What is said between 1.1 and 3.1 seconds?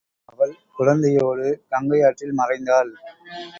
யோடு கங்கையாற்றில் மறைந்தாள்.